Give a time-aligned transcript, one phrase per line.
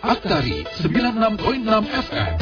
[0.00, 1.44] Aktari 96.6
[1.84, 2.32] FM.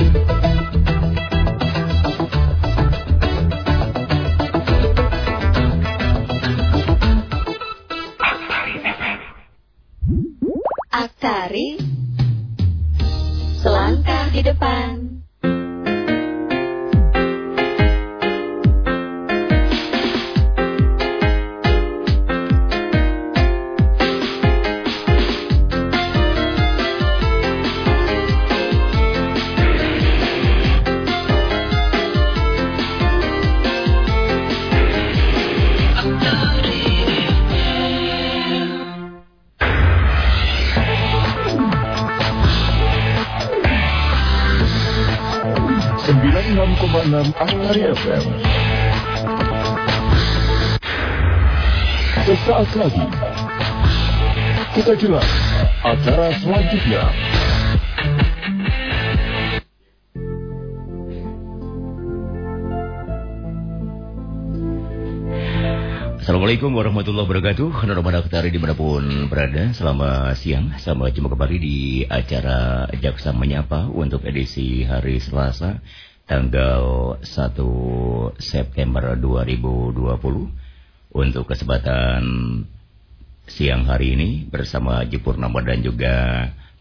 [10.94, 11.83] Aktari.
[13.59, 15.08] Selangkah di depan
[47.77, 48.24] FM.
[52.24, 53.06] Sesaat lagi,
[54.72, 55.28] kita jelas
[55.84, 57.04] acara selanjutnya.
[66.25, 72.05] Assalamualaikum warahmatullahi wabarakatuh Normal Aktari di mana pun berada Selamat siang Selamat jumpa kembali di
[72.05, 75.81] acara Jaksa Menyapa Untuk edisi hari Selasa
[76.29, 82.23] tanggal 1 September 2020 untuk kesempatan
[83.48, 86.15] siang hari ini bersama Haji Purnama dan juga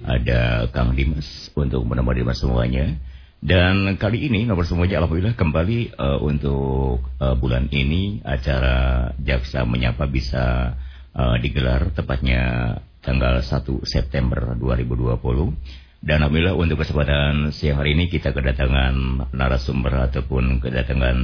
[0.04, 3.00] ada Kang Dimas untuk menemani semuanya.
[3.40, 10.10] Dan kali ini nomor semuanya Alhamdulillah kembali uh, untuk uh, bulan ini acara Jaksa Menyapa
[10.10, 10.76] bisa
[11.16, 18.30] uh, digelar tepatnya tanggal 1 September 2020 dan Alhamdulillah untuk kesempatan siang hari ini kita
[18.30, 21.18] kedatangan narasumber ataupun kedatangan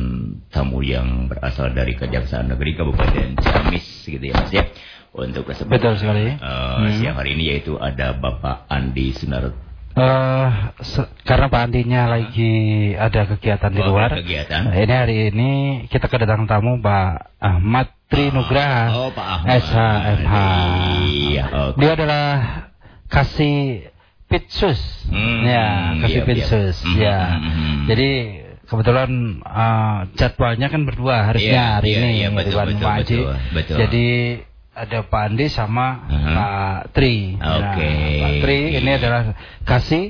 [0.50, 4.66] tamu yang berasal dari Kejaksaan Negeri Kabupaten Ciamis gitu ya Mas ya.
[5.14, 6.26] Untuk kesempatan Betul sekali.
[6.42, 6.94] Uh, hmm.
[6.98, 9.54] siang hari ini yaitu ada Bapak Andi Sunar
[9.94, 10.74] Uh,
[11.22, 12.54] karena Pak Andinya lagi
[12.98, 14.10] ada kegiatan di oh, luar.
[14.18, 14.74] Kegiatan.
[14.74, 15.52] Ini hari ini
[15.86, 18.90] kita kedatangan tamu Pak Ahmad Trinugraha.
[18.90, 19.62] Oh, Pak Ahmad.
[19.62, 20.34] SHMH.
[21.30, 21.78] Iya, okay.
[21.78, 22.26] Dia adalah
[23.06, 23.93] kasih
[24.34, 24.82] Pitsus.
[25.14, 25.68] Hmm, ya,
[26.02, 26.78] kasih iya, Pitsus.
[26.98, 27.06] Iya.
[27.06, 27.20] Ya.
[27.38, 28.12] Hmm, Jadi
[28.66, 29.12] kebetulan
[29.46, 33.20] uh, jadwalnya kan berdua harusnya iya, hari iya, ini iya, betul, betul, Haji.
[33.22, 33.78] Betul, betul.
[33.78, 34.08] Jadi
[34.74, 36.34] ada Pak Andi sama uh -huh.
[36.34, 37.38] Pak Tri.
[37.38, 37.62] Oke.
[37.78, 37.94] Okay.
[37.94, 39.22] Nah, Pak Tri ini adalah
[39.70, 40.04] kasih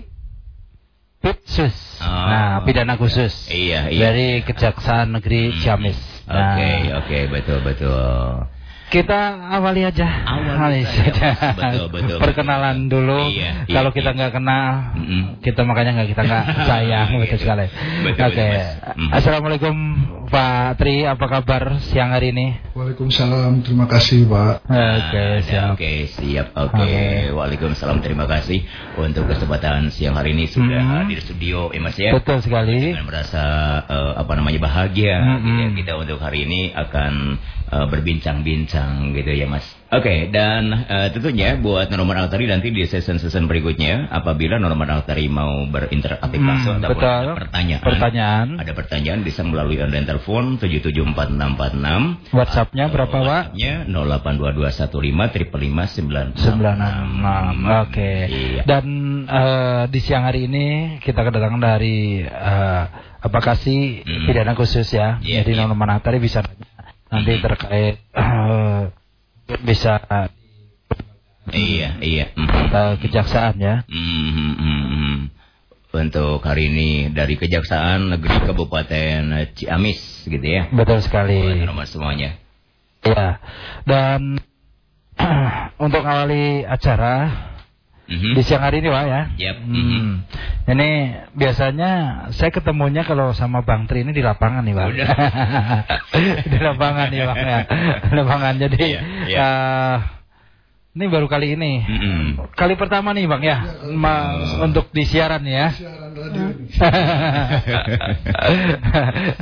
[1.24, 1.76] Pitsus.
[2.04, 2.08] Oh.
[2.08, 3.52] Nah, pidana khusus.
[3.52, 4.12] Iya, iya.
[4.12, 5.60] Dari Kejaksaan Negeri hmm.
[5.64, 6.00] Ciamis.
[6.24, 8.48] Oke, nah, oke, okay, okay, betul, betul.
[8.90, 9.20] Kita
[9.54, 10.08] awali aja.
[10.28, 11.56] Awali saja.
[11.56, 12.18] Betul, betul.
[12.20, 12.92] Perkenalan betul.
[13.06, 13.20] dulu.
[13.32, 15.22] Iya, iya, Kalau iya, kita nggak kenal, mm -hmm.
[15.42, 17.66] kita makanya nggak kita nggak sayang betul sekali.
[18.04, 18.24] Oke.
[18.24, 18.54] Okay.
[18.98, 19.10] Mm.
[19.14, 19.76] Assalamualaikum
[20.34, 22.58] Pak Tri, apa kabar siang hari ini?
[22.74, 24.66] Waalaikumsalam, terima kasih Pak.
[24.66, 25.70] Oke, okay, ah, siap.
[25.70, 26.48] Oke, okay, siap.
[26.58, 26.90] Oke, okay.
[26.90, 27.18] okay.
[27.38, 28.66] Waalaikumsalam, terima kasih
[28.98, 31.00] untuk kesempatan siang hari ini sudah mm -hmm.
[31.06, 32.12] hadir studio, ya Mas ya.
[32.18, 32.98] Betul sekali.
[32.98, 33.44] Dengan merasa
[33.86, 35.46] uh, apa namanya bahagia, mm -hmm.
[35.46, 35.70] gitu ya.
[35.86, 37.38] kita untuk hari ini akan
[37.74, 39.66] uh, berbincang-bincang gitu ya Mas.
[39.94, 45.30] Oke, okay, dan uh, tentunya buat Norman Altari nanti di season-season berikutnya apabila Norman Altari
[45.30, 52.34] mau berinteraksi hmm, langsung atau ada pertanyaan, pertanyaan, ada pertanyaan bisa melalui online telepon 774646.
[52.34, 53.54] WhatsApp-nya berapa, Pak?
[53.54, 55.30] WhatsApp-nya 082215
[57.86, 57.94] Oke.
[57.94, 58.18] Okay.
[58.34, 58.66] Iya.
[58.66, 58.86] Dan
[59.30, 64.28] uh, di siang hari ini kita kedatangan dari uh, apa kasih hmm.
[64.28, 65.22] pidana khusus ya.
[65.24, 65.70] Yeah, Jadi yeah.
[65.70, 66.44] Norman Altari bisa
[67.14, 68.90] nanti terkait uh,
[69.68, 70.02] bisa
[71.54, 72.26] iya iya.
[72.34, 73.86] Uh, kejaksaan ya.
[73.86, 74.02] Mm
[74.34, 75.18] -hmm.
[75.94, 80.74] untuk hari ini dari kejaksaan negeri kabupaten Ciamis gitu ya.
[80.74, 81.62] Betul sekali.
[81.62, 82.34] Nomor semuanya.
[83.06, 83.38] Ya
[83.86, 84.42] dan
[85.86, 87.53] untuk awali acara
[88.04, 88.34] Mm-hmm.
[88.36, 89.22] Di siang hari ini Pak ya.
[89.40, 89.58] Yep.
[89.64, 90.08] Mm-hmm.
[90.76, 90.90] Ini
[91.40, 91.92] biasanya
[92.36, 94.92] saya ketemunya kalau sama Bang Tri ini di lapangan nih Bang.
[96.52, 97.60] di lapangan nih Bang ya.
[98.12, 99.40] Di lapangan jadi yeah, yeah.
[99.40, 99.98] Uh,
[101.00, 101.80] ini baru kali ini.
[101.80, 102.54] Mm-hmm.
[102.60, 103.88] Kali pertama nih Bang ya.
[103.96, 104.68] Ma, oh.
[104.68, 105.72] untuk di siaran ya.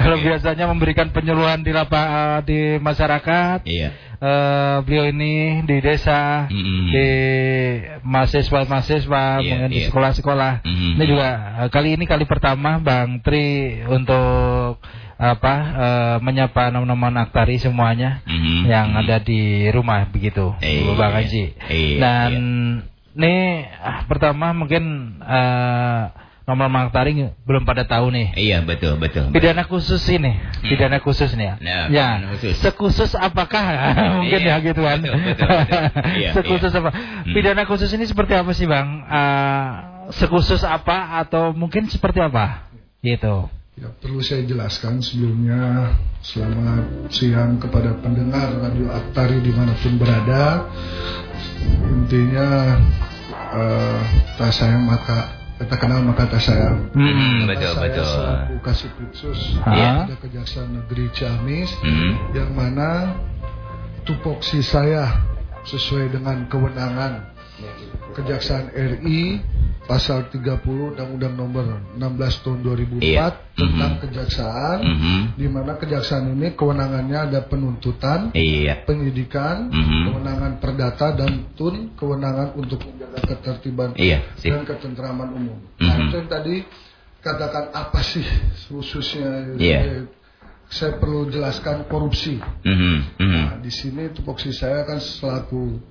[0.02, 3.66] Kalau biasanya memberikan penyuluhan di lapangan di masyarakat.
[3.66, 3.90] Iya.
[4.22, 6.86] Uh, beliau ini di desa, mm -hmm.
[6.94, 7.10] di
[8.06, 9.74] mahasiswa-mahasiswa, yeah, mungkin yeah.
[9.74, 10.62] di sekolah-sekolah.
[10.62, 10.92] Mm -hmm.
[10.94, 14.78] Ini juga uh, kali ini kali pertama Bang Tri untuk
[15.22, 18.60] apa uh, menyapa nama-nama aktari semuanya mm -hmm.
[18.66, 19.02] yang mm -hmm.
[19.06, 21.46] ada di rumah begitu, e, Bang Haji.
[21.70, 23.18] E, Dan iya.
[23.18, 23.36] ini
[23.70, 26.10] uh, pertama mungkin uh,
[26.46, 28.34] nomor Taring belum pada tahu nih.
[28.34, 29.30] Iya betul betul.
[29.30, 30.68] Pidana khusus ini, hmm.
[30.68, 31.56] pidana khusus nih ya.
[31.62, 32.08] Nah, ya.
[32.34, 32.56] Khusus.
[32.58, 33.62] Sekhusus apakah
[34.20, 35.00] mungkin iya, ya gitu kan.
[35.00, 35.80] Betul, betul, betul.
[36.22, 36.82] iya, Sekhusus iya.
[36.82, 36.90] apa?
[36.92, 37.34] Hmm.
[37.34, 38.88] Pidana khusus ini seperti apa sih bang?
[39.06, 39.70] Uh,
[40.12, 42.68] sekhusus apa atau mungkin seperti apa?
[43.06, 43.48] Gitu.
[43.80, 50.68] Ya, perlu saya jelaskan sebelumnya selamat siang kepada pendengar Radio Aktari di mana pun berada.
[51.88, 52.78] Intinya
[53.56, 54.02] uh,
[54.36, 56.90] tak sayang maka kita kenal maka tak sayang.
[56.92, 58.06] Hmm, betul saya betul.
[58.08, 60.04] Selaku Kasipitsus Ya.
[60.04, 62.12] ada Kejaksaan Negeri Ciamis Hmm.
[62.34, 63.16] yang mana
[64.04, 65.22] tupoksi saya
[65.64, 67.30] sesuai dengan kewenangan
[68.12, 69.40] Kejaksaan RI
[69.82, 71.66] pasal 30 Undang-Undang Nomor
[71.98, 73.28] 16 Tahun 2004 Iya.
[73.56, 74.02] tentang Mhm.
[74.04, 75.20] kejaksaan Mhm.
[75.36, 78.84] di mana kejaksaan ini kewenangannya ada penuntutan, Iya.
[78.86, 80.00] penyidikan, Mhm.
[80.12, 85.60] kewenangan perdata dan tun kewenangan untuk menjaga ketertiban Iya, dan ketentraman umum.
[85.82, 86.04] Nah, Mhm.
[86.08, 86.56] itu yang tadi
[87.20, 88.26] katakan apa sih
[88.70, 89.58] khususnya?
[89.58, 90.08] Iya.
[90.72, 92.40] Saya perlu jelaskan korupsi.
[92.64, 92.96] Mhm.
[93.20, 93.28] Mhm.
[93.44, 95.84] Nah, di sini tupoksi saya kan selaku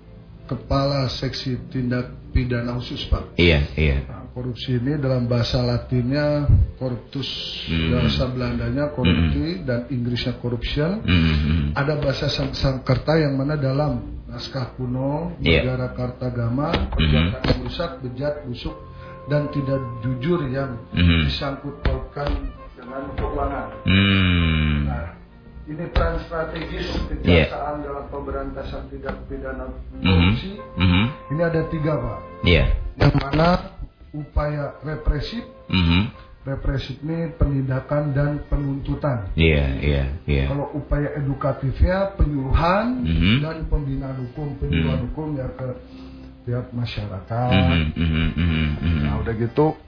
[0.51, 3.39] kepala seksi tindak pidana khusus, Pak.
[3.39, 4.03] Iya, iya.
[4.11, 7.31] Nah, korupsi ini dalam bahasa Latinnya corruptus,
[7.71, 7.95] Hmm.
[7.95, 11.07] bahasa Belandanya korupsi dan Inggrisnya corruption.
[11.07, 11.79] Mhm.
[11.79, 15.63] Ada bahasa Sang- Sangkerta yang mana dalam naskah kuno Iya.
[15.63, 18.75] negara Kartagama perbuatan yang rusak, bejat, busuk
[19.31, 21.31] dan tidak jujur yang Mhm.
[21.31, 22.31] disangkut pautkan
[22.75, 23.67] dengan keuangan.
[23.87, 24.79] Hmm.
[24.87, 25.07] Nah,
[25.71, 27.47] ini peran strategis Iya.
[27.47, 30.59] kejaksaan dalam pemberantasan tindak pidana korupsi.
[30.75, 31.05] Mhm.
[31.31, 32.19] Ini ada tiga, Pak.
[32.43, 32.65] Iya.
[32.99, 33.49] Yang mana
[34.11, 36.01] upaya represif, Mhm.
[36.43, 39.31] represif ini penindakan dan penuntutan.
[39.39, 40.45] Iya, iya, iya.
[40.51, 43.35] Kalau upaya edukatifnya penyuluhan Mhm.
[43.39, 45.07] dan pembinaan hukum, penyuluhan Mhm.
[45.15, 45.69] hukum ya ke
[46.43, 47.51] pihak masyarakat.
[47.55, 47.83] Mhm.
[47.95, 48.27] Mhm.
[48.35, 48.67] Mhm.
[48.83, 49.01] Mhm.
[49.07, 49.79] Nah, udah gitu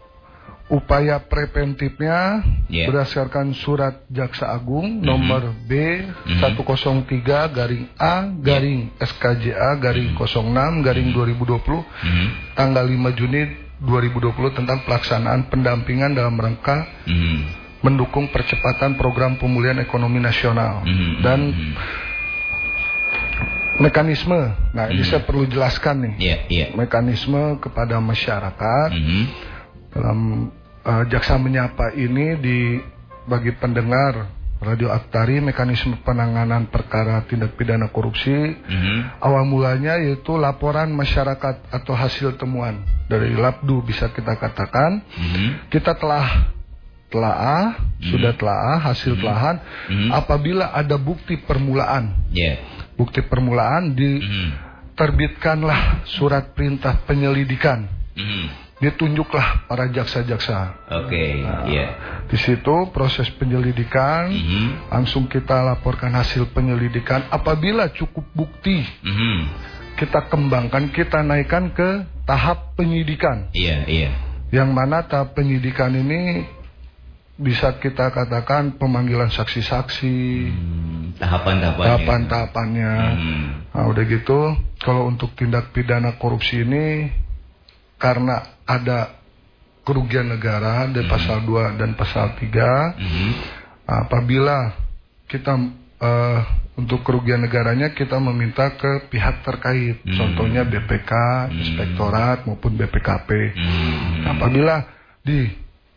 [0.67, 2.89] upaya preventifnya Iya.
[2.89, 6.41] berdasarkan surat Jaksa Agung nomor B Mhm.
[6.41, 12.27] 103 garing A garing SKJA garing 06 garing 2020 Mhm.
[12.55, 13.43] tanggal 5 Juni
[13.83, 17.37] 2020 tentang pelaksanaan pendampingan dalam rangka Mhm.
[17.83, 21.13] mendukung percepatan program pemulihan ekonomi nasional Mhm.
[21.21, 21.73] dan Mhm.
[23.83, 24.41] mekanisme.
[24.71, 25.09] Nah, ini Mhm.
[25.09, 26.15] saya perlu jelaskan nih.
[26.17, 26.67] Iya, iya.
[26.73, 29.23] Mekanisme kepada masyarakat Mhm.
[29.93, 30.49] Dalam
[30.83, 32.59] uh, jaksa menyapa ini di
[33.25, 39.19] bagi pendengar Radio Aktari mekanisme penanganan perkara tindak pidana korupsi Mhm.
[39.19, 45.69] awal mulanya yaitu laporan masyarakat atau hasil temuan dari Labdu bisa kita katakan Mhm.
[45.69, 46.55] kita telah
[47.11, 49.59] telaah sudah telaah hasil telahan
[49.91, 50.09] Mhm.
[50.15, 52.63] apabila ada bukti permulaan Iya.
[52.95, 53.97] bukti permulaan Mhm.
[53.99, 58.47] diterbitkanlah surat perintah penyelidikan Mhm.
[58.83, 61.87] Ditunjuklah para jaksa-jaksa Oke, iya.
[62.27, 64.91] Di situ proses penyelidikan Mhm.
[64.91, 67.31] langsung kita laporkan hasil penyelidikan.
[67.31, 69.39] Apabila cukup bukti, Mhm.
[69.95, 73.55] kita kembangkan, kita naikkan ke tahap penyidikan.
[73.55, 74.11] Iya, iya.
[74.51, 76.43] Yang mana tahap penyidikan ini
[77.39, 80.19] bisa kita katakan pemanggilan saksi-saksi,
[80.51, 81.87] Hmm, Tahapan-tahapannya.
[81.87, 82.95] tahapan-tahapannya.
[83.15, 83.43] Mhm.
[83.73, 84.41] Nah, udah gitu,
[84.81, 87.09] kalau untuk tindak pidana korupsi ini
[87.97, 89.19] karena ada
[89.83, 93.29] kerugian negara dari pasal 2 dan pasal 3 Mhm.
[93.85, 94.73] apabila
[95.27, 95.55] kita
[95.99, 96.41] eh,
[96.75, 100.17] untuk kerugian negaranya kita meminta ke pihak terkait Hmm.
[100.17, 101.13] contohnya BPK,
[101.53, 104.27] Inspektorat maupun BPKP Mhm.
[104.27, 104.83] apabila
[105.21, 105.47] di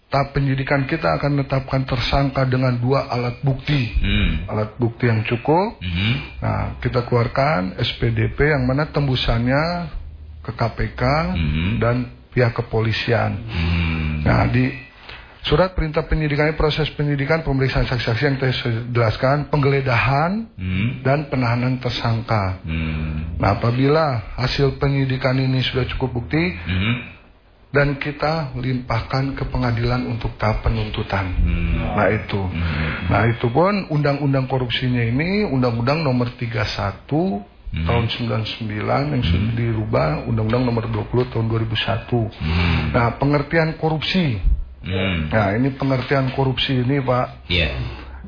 [0.06, 4.46] tahap penyidikan kita akan menetapkan tersangka dengan dua alat bukti Mhm.
[4.46, 6.14] alat bukti yang cukup Mhm.
[6.38, 9.90] nah kita keluarkan SPDP yang mana tembusannya
[10.42, 11.02] ke KPK
[11.34, 11.70] Mhm.
[11.82, 11.96] dan
[12.36, 14.28] pihak kepolisian Mhm.
[14.28, 14.74] Nah, di
[15.46, 21.06] surat perintah penyidikan proses penyidikan pemeriksaan saksi-saksi yang saya jelaskan, penggeledahan Mhm.
[21.06, 22.66] dan penahanan tersangka.
[22.66, 23.38] Mhm.
[23.38, 26.94] Nah, apabila hasil penyidikan ini sudah cukup bukti Mhm.
[27.70, 31.28] dan kita limpahkan ke pengadilan untuk tahap penuntutan.
[31.28, 31.94] Hmm.
[32.00, 32.40] Nah, itu.
[32.40, 33.12] Hmm.
[33.12, 37.44] Nah, itu pun undang-undang korupsinya ini undang-undang nomor 31
[37.76, 37.84] Hmm.
[37.84, 42.32] tahun 99 yang sudah dirubah undang-undang nomor 20 tahun 2001.
[42.32, 42.96] Hmm.
[42.96, 44.40] Nah, pengertian korupsi
[44.86, 45.34] Hmm.
[45.34, 47.50] Nah, ini pengertian korupsi ini, Pak.
[47.50, 47.74] Iya.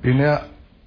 [0.02, 0.26] Ini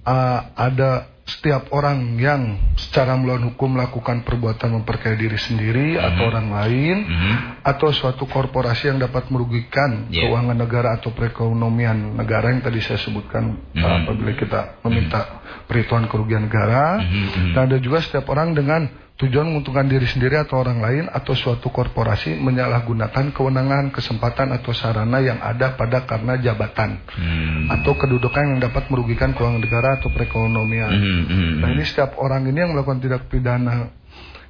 [0.03, 6.51] uh, ada setiap orang yang secara melawan hukum melakukan perbuatan memperkaya diri sendiri atau orang
[6.51, 7.33] lain Mhm.
[7.63, 10.27] atau suatu korporasi yang dapat merugikan Yeah.
[10.27, 13.79] keuangan negara atau perekonomian negara yang tadi saya sebutkan Mhm.
[13.79, 15.39] uh, apabila kita meminta
[15.71, 16.99] perhitungan kerugian negara.
[16.99, 17.55] Mhm.
[17.55, 21.69] Dan ada juga setiap orang dengan tujuan menguntungkan diri sendiri atau orang lain atau suatu
[21.69, 27.69] korporasi menyalahgunakan kewenangan, kesempatan atau sarana yang ada pada karena jabatan Hmm.
[27.69, 30.91] atau kedudukan yang dapat merugikan keuangan negara atau perekonomian.
[30.91, 31.21] Mhm.
[31.29, 31.51] Mhm.
[31.61, 33.93] Nah ini setiap orang ini yang melakukan tindak pidana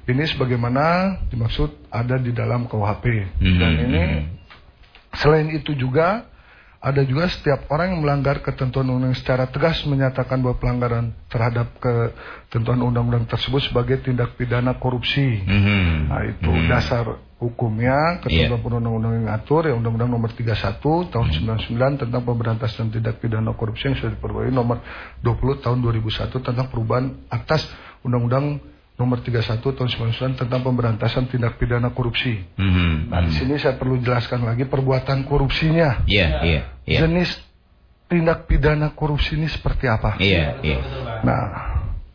[0.02, 3.04] ini sebagaimana dimaksud ada di dalam KUHP
[3.38, 3.58] Mhm.
[3.60, 4.02] dan ini
[5.12, 6.24] Selain itu juga
[6.82, 12.82] ada juga setiap orang yang melanggar ketentuan undang secara tegas menyatakan bahwa pelanggaran terhadap ketentuan
[12.82, 15.46] undang-undang tersebut sebagai tindak pidana korupsi.
[15.46, 16.10] Mm-hmm.
[16.10, 16.66] Nah itu mm-hmm.
[16.66, 18.78] dasar hukumnya ketentuan yeah.
[18.82, 21.70] undang-undang yang atur ya undang-undang nomor 31 tahun mm-hmm.
[21.70, 24.82] 99 tentang pemberantasan tindak pidana korupsi yang sudah diperbarui nomor
[25.22, 27.62] 20 tahun 2001 tentang perubahan atas
[28.02, 28.58] undang-undang
[28.98, 32.42] nomor 31 tahun 99 tentang pemberantasan tindak pidana korupsi.
[32.58, 33.10] Mm-hmm.
[33.10, 36.06] Nah, di sini saya perlu jelaskan lagi perbuatan korupsinya.
[36.06, 36.54] Iya, yeah, iya.
[36.58, 37.04] Yeah, yeah.
[37.04, 37.30] Jenis
[38.12, 40.20] tindak pidana korupsi ini seperti apa?
[40.20, 40.78] Iya, iya.
[41.24, 41.42] Nah,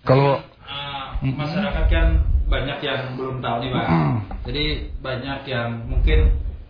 [0.05, 2.07] kalau uh, masyarakat kan
[2.47, 3.85] banyak yang belum tahu nih, Pak.
[3.89, 4.15] Mm.
[4.45, 4.65] Jadi
[5.01, 6.19] banyak yang mungkin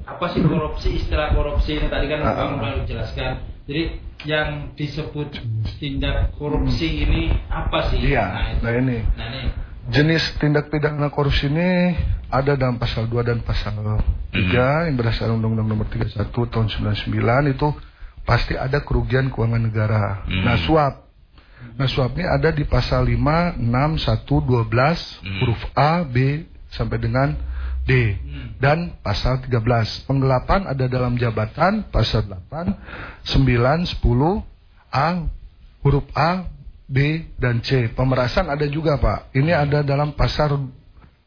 [0.07, 3.43] apa sih korupsi istilah korupsi ini tadi kan uh, Bang udah jelaskan.
[3.67, 5.43] Jadi yang disebut
[5.77, 7.99] tindak korupsi ini apa sih?
[7.99, 8.25] Iya.
[8.31, 8.97] Nah, nah ini.
[9.13, 11.95] Nah ini Jenis tindak pidana korupsi ini
[12.27, 14.51] ada dalam pasal 2 dan pasal 3 mm
[14.91, 17.67] yang berdasarkan Undang-Undang Nomor 31 Tahun 99 itu
[18.27, 20.27] pasti ada kerugian keuangan negara.
[20.27, 21.07] Mm Nah, suap.
[21.79, 26.99] Nah, suap ini ada di pasal 5, 6, 1, 12 mm huruf A, B sampai
[26.99, 27.31] dengan
[27.87, 28.59] D mm.
[28.59, 30.03] dan pasal 13.
[30.03, 32.75] Penggelapan ada dalam jabatan pasal 8,
[33.23, 34.03] 9, 10
[34.91, 35.07] A
[35.79, 36.43] huruf A,
[36.87, 37.91] B dan C.
[37.91, 39.35] Pemerasan ada juga Pak.
[39.35, 40.71] Ini ada dalam pasal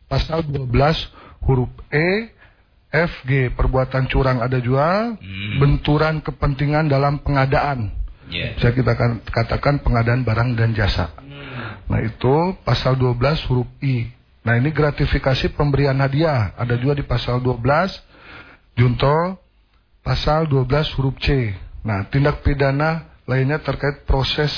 [0.09, 0.73] pasal 12
[1.45, 2.33] huruf E,
[2.91, 3.53] F, G.
[3.53, 5.15] Perbuatan curang ada juga.
[5.15, 5.57] Hmm.
[5.61, 7.93] Benturan kepentingan dalam pengadaan.
[8.33, 8.57] Yeah.
[8.57, 8.97] Bisa kita
[9.29, 11.13] katakan pengadaan barang dan jasa.
[11.21, 11.87] Hmm.
[11.93, 13.21] Nah itu pasal 12
[13.53, 14.09] huruf I.
[14.41, 16.57] Nah ini gratifikasi pemberian hadiah.
[16.57, 17.61] Ada juga di pasal 12
[18.81, 19.37] junto
[20.01, 21.53] pasal 12 huruf C.
[21.85, 24.51] Nah tindak pidana lainnya terkait proses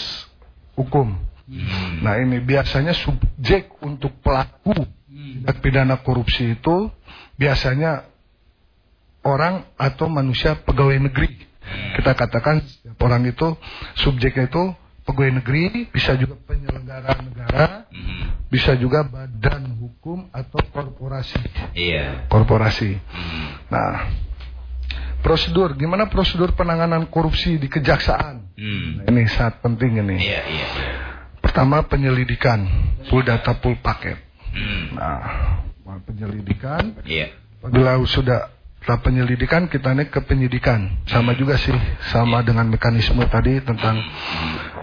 [0.79, 1.13] hukum.
[1.49, 2.01] Hmm.
[2.01, 4.73] Nah ini biasanya subjek untuk pelaku
[5.11, 5.49] hmm.
[5.61, 6.89] pidana korupsi itu
[7.37, 8.09] biasanya
[9.27, 11.31] orang atau manusia pegawai negeri.
[11.63, 11.99] Hmm.
[11.99, 12.63] Kita katakan
[12.99, 13.55] orang itu
[13.99, 18.51] subjeknya itu pegawai negeri, bisa juga penyelenggara negara, hmm.
[18.51, 21.43] bisa juga badan hukum atau korporasi.
[21.75, 22.31] Iya.
[22.31, 22.99] Korporasi.
[22.99, 23.47] Hmm.
[23.67, 23.93] Nah,
[25.23, 29.09] prosedur gimana prosedur penanganan korupsi di kejaksaan hmm.
[29.09, 30.97] ini sangat penting ini iya, iya, iya.
[31.39, 32.67] pertama penyelidikan
[33.07, 34.19] full data full paket
[34.53, 34.99] hmm.
[34.99, 35.23] nah
[36.03, 37.31] penyelidikan iya.
[37.63, 38.51] bila sudah
[38.83, 41.71] setelah penyelidikan kita naik ke penyidikan sama juga sih
[42.11, 43.95] sama dengan mekanisme tadi tentang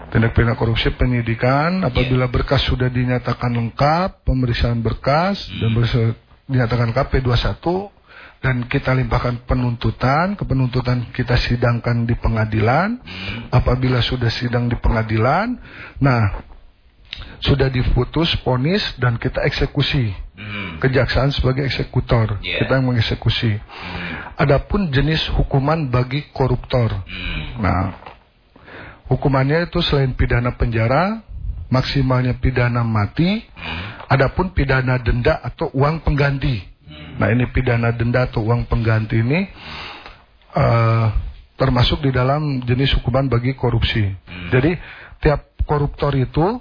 [0.08, 2.32] tindak pidana korupsi penyidikan apabila iya.
[2.32, 6.16] berkas sudah dinyatakan lengkap pemeriksaan berkas dan berkas
[6.48, 7.60] dinyatakan lengkap P21
[8.40, 12.96] dan kita limpahkan penuntutan, ke penuntutan kita sidangkan di pengadilan.
[13.52, 15.60] Apabila sudah sidang di pengadilan,
[16.00, 16.40] nah
[17.44, 20.12] sudah diputus ponis dan kita eksekusi.
[20.40, 20.80] Hmm.
[20.80, 22.64] Kejaksaan sebagai eksekutor, yeah.
[22.64, 23.60] kita yang mengeksekusi.
[23.60, 24.40] Hmm.
[24.40, 26.96] Adapun jenis hukuman bagi koruptor.
[27.04, 27.60] Hmm.
[27.60, 27.80] Nah,
[29.12, 31.20] hukumannya itu selain pidana penjara,
[31.68, 33.44] maksimalnya pidana mati,
[34.08, 36.69] adapun pidana denda atau uang pengganti.
[36.90, 39.46] Nah ini pidana denda atau uang pengganti ini
[40.56, 41.06] uh,
[41.60, 44.00] termasuk di dalam jenis hukuman bagi korupsi.
[44.00, 44.48] Hmm.
[44.48, 44.72] Jadi
[45.20, 46.58] tiap koruptor itu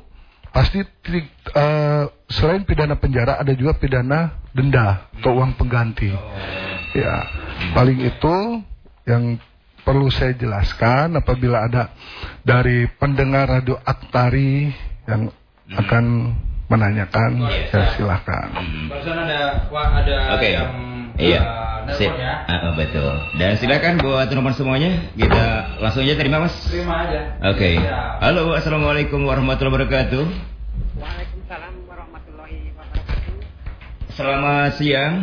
[0.49, 6.11] pasti uh, selain pidana penjara ada juga pidana denda atau uang pengganti.
[6.11, 6.19] Oh.
[6.89, 7.21] Ya,
[7.77, 8.35] paling itu
[9.05, 9.37] yang
[9.85, 11.93] perlu saya jelaskan apabila ada
[12.43, 14.73] dari pendengar radio Aktari
[15.05, 15.79] yang hmm.
[15.79, 16.05] akan
[16.69, 18.47] menanyakan, oh, ya silahkan.
[18.87, 20.53] Barusan ada ada okay.
[20.53, 20.69] yang
[21.19, 21.41] Iya.
[21.83, 22.33] Uh, ya.
[22.47, 23.11] Uh, betul.
[23.35, 25.43] Dan silakan buat teman semuanya kita
[25.83, 26.55] langsung aja terima mas.
[26.71, 27.35] Terima aja.
[27.43, 27.59] Oke.
[27.59, 27.73] Okay.
[27.75, 28.23] Ya.
[28.23, 30.23] Halo, assalamualaikum warahmatullahi wabarakatuh.
[30.95, 33.35] Waalaikumsalam warahmatullahi wabarakatuh.
[34.15, 35.13] Selamat siang.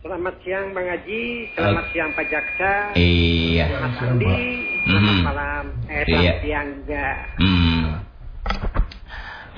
[0.00, 1.22] Selamat siang Bang Haji,
[1.52, 2.72] selamat uh, siang Pak Jaksa.
[2.96, 3.64] Iya.
[3.68, 4.40] Selamat Andi,
[4.88, 5.22] selamat mm.
[5.28, 6.32] malam, eh selamat iya.
[6.40, 7.08] siang juga.
[7.36, 7.82] Hmm.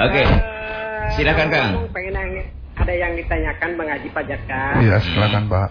[0.02, 0.10] Oke.
[0.10, 0.26] Okay.
[0.26, 0.61] Uh, eh,
[1.16, 1.72] Silakan Kang.
[1.92, 2.14] Pengen
[2.72, 4.80] ada yang ditanyakan Bang Haji Pajak kan?
[4.80, 5.68] Iya, silakan Pak.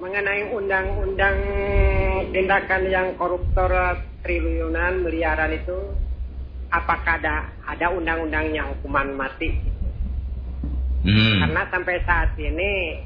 [0.00, 1.36] Mengenai undang-undang
[2.32, 3.68] tindakan yang koruptor
[4.24, 5.76] triliunan miliaran itu,
[6.72, 9.52] apakah ada ada undang-undangnya hukuman mati?
[11.04, 11.40] Hmm.
[11.44, 13.00] Karena sampai saat ini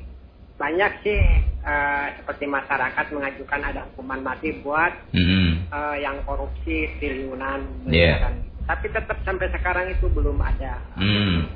[0.55, 1.19] banyak sih
[1.67, 5.71] uh, seperti masyarakat mengajukan ada hukuman mati buat hmm.
[5.71, 8.54] uh, yang korupsi triliunan miliaran.
[8.65, 10.81] Tapi tetap sampai sekarang itu belum ada.
[10.97, 11.49] Hmm.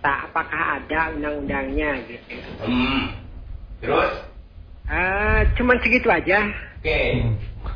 [0.00, 2.34] Tak apakah ada undang-undangnya gitu.
[2.66, 3.14] Hmm.
[3.78, 4.10] Terus?
[4.90, 6.50] Uh, cuman segitu aja.
[6.80, 6.88] Oke.
[6.88, 7.10] Okay.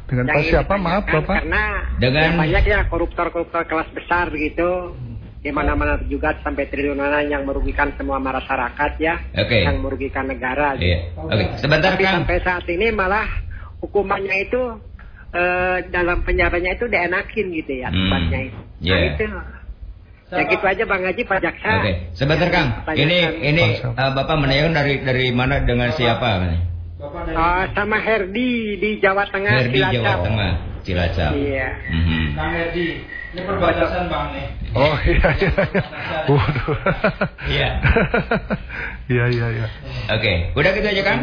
[0.05, 1.45] Dengan Pak siapa maaf Bapak?
[1.45, 1.65] Karena
[2.01, 4.93] dengan banyak ya koruptor-koruptor kelas besar begitu
[5.45, 9.69] di mana-mana juga sampai triliunan yang merugikan semua masyarakat ya, okay.
[9.69, 10.73] yang merugikan negara.
[10.81, 11.13] Iya.
[11.21, 11.47] Oke, okay.
[11.61, 12.15] sebentar Tapi Kang.
[12.25, 13.29] sampai saat ini malah
[13.85, 14.81] hukumannya itu
[15.35, 17.99] uh, dalam penjaranya itu dienakin gitu ya, Hmm.
[18.01, 18.59] tempatnya itu.
[18.59, 19.11] Nah Yeah.
[19.13, 19.25] itu.
[20.35, 21.71] Ya gitu aja Bang Haji Pak Jaksa.
[21.79, 22.69] Oke, sebentar Kang.
[22.83, 22.97] Tanyakan.
[22.97, 26.43] Ini ini uh, Bapak menanyakan dari dari mana dengan siapa?
[26.99, 30.19] Uh, sama Herdi di Jawa Tengah Herdi Jawa Cilacap.
[30.25, 31.33] Tengah, Cilacap.
[31.37, 31.69] Iya.
[31.87, 32.25] Mhm.
[32.35, 32.87] Kang Herdi,
[33.31, 34.47] ini perbatasan Bang nih.
[34.75, 35.51] Oh iya iya.
[35.55, 35.83] iya.
[36.27, 36.77] Waduh.
[37.47, 37.69] Iya.
[39.05, 39.67] Iya iya iya.
[40.11, 41.21] Oke, udah gitu aja Kang.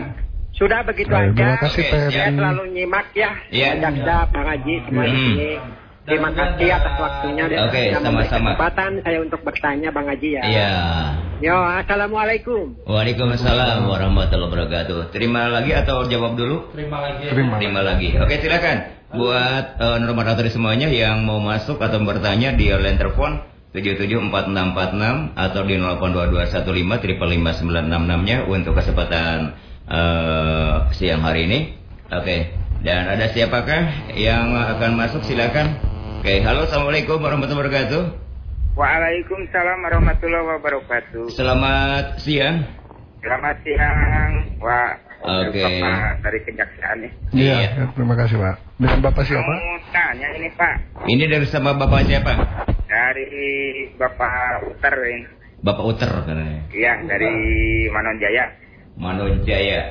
[0.62, 1.36] Sudah begitu Baik, aja.
[1.42, 3.32] terima kasih, Oke, Pak Saya selalu nyimak ya.
[3.50, 3.70] Iya.
[3.82, 5.18] Jaksa, Bang Haji semua Hmm.
[5.18, 5.52] sini.
[6.02, 8.58] Terima kasih atas waktunya dan memberi sama-sama.
[8.58, 10.44] kesempatan saya untuk bertanya Bang Haji ya.
[10.46, 10.74] Iya.
[11.42, 12.78] Yo, assalamualaikum.
[12.86, 15.10] Waalaikumsalam warahmatullahi wabarakatuh.
[15.10, 16.70] Terima lagi atau jawab dulu?
[16.78, 17.26] Terima lagi.
[17.26, 17.58] Terima.
[17.58, 18.14] Terima lagi.
[18.22, 18.78] Oke, silakan.
[19.18, 23.42] Buat uh, normator semuanya yang mau masuk atau bertanya di line telepon
[23.74, 29.58] 774646 atau di 082215 nya untuk kesempatan
[29.88, 31.60] uh, siang hari ini.
[32.12, 32.52] Oke.
[32.82, 35.22] Dan ada siapakah yang akan masuk?
[35.24, 35.78] Silakan.
[36.22, 38.04] Oke, halo, assalamualaikum warahmatullahi wabarakatuh.
[38.74, 41.30] Waalaikumsalam warahmatullahi wabarakatuh.
[41.34, 42.66] Selamat siang.
[43.22, 44.98] Selamat siang, Wah.
[45.22, 45.62] Oke.
[45.62, 47.12] Bapak dari kejaksaan nih.
[47.30, 47.70] Iya, Iya.
[47.78, 48.56] ya, terima kasih Pak.
[48.82, 49.46] Dengan Bapak siapa?
[49.46, 50.74] Mau tanya ini Pak,
[51.06, 52.34] Ini dari sama Bapak siapa?
[52.90, 53.30] dari
[54.02, 55.26] Bapak Uter ini.
[55.62, 56.66] Bapak Uter katanya.
[56.74, 57.30] Iya, dari
[58.98, 59.40] Manonjaya.
[59.42, 59.82] Manojaya.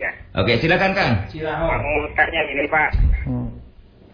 [0.00, 0.10] Ya.
[0.32, 1.12] Oke, silakan Kang.
[1.28, 1.76] Cirahor.
[1.76, 2.90] Mau tanya ini Pak,
[3.28, 3.52] Hmm.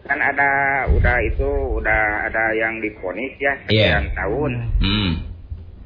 [0.02, 0.50] kan ada
[0.90, 4.02] udah itu udah ada yang diponis ya Iya.
[4.02, 4.52] sekian tahun,
[4.82, 5.12] Hmm.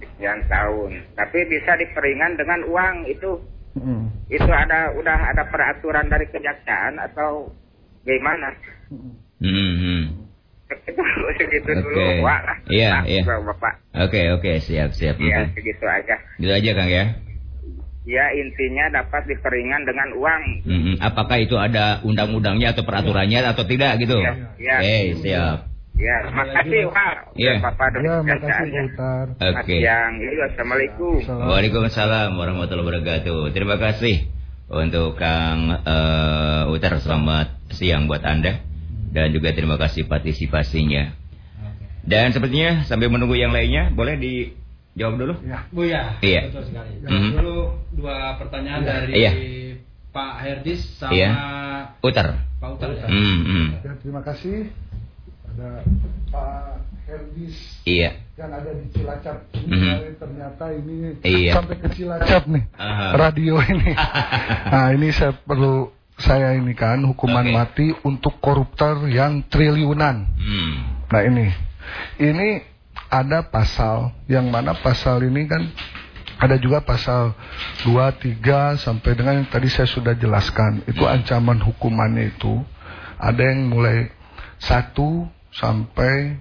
[0.01, 0.91] sekian tahun.
[1.13, 3.37] Tapi bisa diperingan dengan uang itu.
[3.77, 4.09] Hmm.
[4.27, 7.53] Itu ada udah ada peraturan dari kejaksaan atau
[8.03, 8.57] gimana?
[8.89, 9.13] Hmm.
[9.45, 10.03] hmm.
[10.71, 11.03] Segitu,
[11.35, 11.83] segitu Oke.
[11.83, 12.57] dulu, lah.
[12.71, 13.23] Iya, iya.
[13.27, 13.75] Bapak.
[14.07, 15.19] Oke, oke, siap, siap.
[15.19, 16.15] Iya, segitu aja.
[16.39, 17.05] Gitu aja Kang ya.
[18.09, 20.43] Ya, intinya dapat diperingan dengan uang.
[20.65, 20.95] Mhm.
[21.05, 24.17] Apakah itu ada undang-undangnya atau peraturannya atau tidak gitu?
[24.17, 24.77] Iya, iya.
[24.81, 25.59] Oke, siap.
[26.01, 27.37] Ya, makasih, Pak.
[27.37, 27.61] Iya.
[27.61, 28.57] Bapak dari Ya, makasih ya.
[28.57, 29.27] Pak Utar.
[29.37, 29.77] Oke.
[29.85, 30.13] siang.
[30.17, 31.17] Iya, Assalamualaikum.
[31.29, 33.41] Waalaikumsalam warahmatullahi wabarakatuh.
[33.53, 34.17] Terima kasih
[34.73, 38.65] untuk Kang eh, Utar selamat siang buat Anda
[39.13, 41.21] dan juga terima kasih partisipasinya.
[42.01, 44.17] Dan sepertinya sambil menunggu yang lainnya boleh
[44.93, 45.35] dijawab dulu?
[45.47, 45.59] Ya.
[45.71, 46.41] Bu ya, Iya.
[46.51, 46.93] betul sekali.
[47.03, 47.31] Mhm.
[47.39, 47.57] Dulu
[47.95, 49.33] dua pertanyaan dari Iya.
[50.11, 51.31] Pak Herdis sama Iya.
[52.03, 52.29] Utar.
[52.59, 52.91] Pak Utar.
[52.93, 53.07] ya.
[53.07, 53.67] Hmm, hmm.
[53.87, 54.67] Ya, terima kasih.
[55.51, 55.71] Ada
[56.29, 56.65] Pak
[57.07, 57.55] Herdis
[57.87, 58.11] Iya.
[58.35, 59.39] yang ada di Cilacap.
[59.55, 59.97] Ini Mhm.
[60.19, 61.53] ternyata ini Iya.
[61.55, 62.65] sampai ke Cilacap nih.
[62.75, 63.07] Aha.
[63.15, 63.91] Radio ini.
[64.75, 67.55] nah, ini saya perlu saya ini kan hukuman Oke.
[67.55, 70.29] mati untuk koruptor yang triliunan.
[70.37, 70.73] Hmm.
[71.09, 71.47] Nah, ini.
[72.21, 72.49] Ini
[73.11, 75.67] ada pasal yang mana pasal ini kan
[76.41, 77.37] ada juga pasal
[77.85, 77.93] 2,
[78.41, 80.81] 3 sampai dengan yang tadi saya sudah jelaskan.
[80.89, 82.65] Itu ancaman hukumannya itu
[83.21, 84.09] ada yang mulai
[84.57, 84.97] 1
[85.53, 86.41] sampai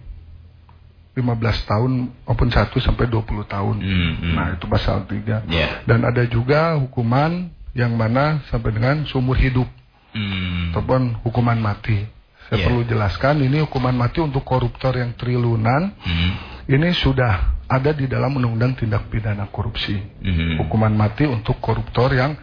[1.19, 1.25] 15
[1.67, 1.91] tahun
[2.23, 3.75] maupun 1 sampai 20 tahun.
[3.83, 4.33] Hmm, hmm.
[4.39, 5.43] Nah, itu pasal 3.
[5.51, 5.83] Ya.
[5.83, 9.67] Dan ada juga hukuman yang mana sampai dengan seumur hidup
[10.09, 10.73] Hmm.
[10.73, 12.01] ataupun hukuman mati.
[12.49, 12.65] Saya Ya.
[12.65, 16.31] perlu jelaskan ini hukuman mati untuk koruptor yang triliunan Hmm.
[16.69, 17.33] Ini sudah
[17.65, 19.97] ada di dalam undang-undang tindak pidana korupsi.
[20.21, 20.61] Hmm.
[20.61, 22.37] Hukuman mati untuk koruptor yang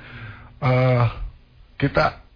[0.59, 1.05] eh,
[1.77, 2.27] kita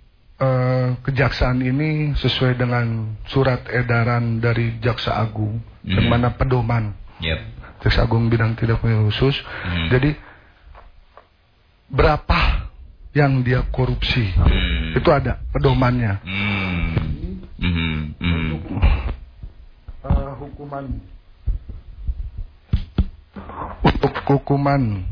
[0.40, 2.87] eh, kejaksaan ini sesuai dengan
[3.26, 6.12] surat edaran dari Jaksa Agung yang Mhm.
[6.12, 7.40] mana pedoman Yep.
[7.81, 9.37] Jaksa Agung bidang tindak pidana khusus.
[9.64, 9.88] Hmm.
[9.90, 10.11] Jadi
[11.90, 12.70] berapa
[13.12, 14.31] yang dia korupsi?
[14.33, 14.94] Hmm.
[14.94, 16.22] Itu ada pedomannya.
[16.22, 16.87] Hmm.
[17.61, 17.98] Hmm.
[18.16, 18.48] Hmm.
[20.00, 20.85] Eh, hukuman
[23.83, 25.05] untuk hukuman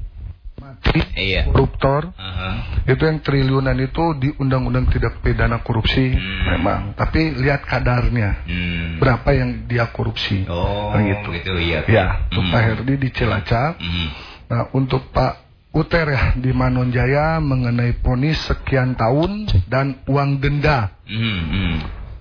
[0.59, 1.47] mati Iya.
[1.47, 2.83] koruptor Aha.
[2.83, 6.43] itu yang triliunan itu di undang-undang tidak pidana korupsi Hmm.
[6.51, 8.99] memang tapi lihat kadarnya Hmm.
[8.99, 11.31] berapa yang dia korupsi Oh, Nah, gitu.
[11.31, 11.87] gitu iya.
[11.87, 12.53] ya untuk Hmm.
[12.53, 14.09] Pak Herdi di Cilacap Hmm.
[14.51, 21.39] nah untuk Pak Uter ya di Manonjaya mengenai ponis sekian tahun dan uang denda Hmm.
[21.55, 21.77] Hmm.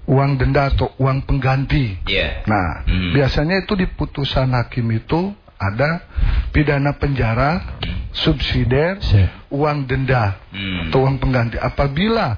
[0.08, 2.46] uang denda atau uang pengganti Iya.
[2.46, 3.18] Nah, Hmm.
[3.18, 6.06] biasanya itu di putusan hakim itu ada
[6.54, 7.78] pidana penjara,
[8.14, 9.02] subsidiar,
[9.50, 10.90] uang denda Hmm.
[10.90, 11.58] atau uang pengganti.
[11.58, 12.38] Apabila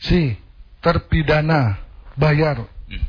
[0.00, 0.34] si
[0.80, 1.78] terpidana
[2.16, 2.64] bayar